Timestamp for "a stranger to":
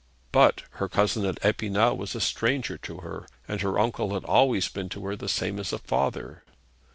2.15-2.97